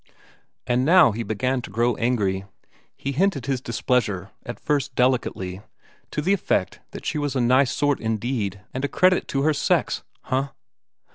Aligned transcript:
And 0.65 0.83
now 0.83 1.11
he 1.11 1.21
began 1.21 1.61
to 1.61 1.69
grow 1.69 1.93
angry; 1.97 2.45
he 2.97 3.11
hinted 3.11 3.45
his 3.45 3.61
displeasure 3.61 4.31
at 4.43 4.59
first 4.59 4.95
delicately: 4.95 5.61
to 6.09 6.23
the 6.23 6.33
effect 6.33 6.79
that 6.89 7.05
she 7.05 7.19
was 7.19 7.35
a 7.35 7.39
nice 7.39 7.71
sort 7.71 7.99
indeed, 7.99 8.61
and 8.73 8.83
a 8.83 8.87
credit 8.87 9.27
to 9.27 9.43
her 9.43 9.53
sex, 9.53 10.01
huh! 10.23 10.49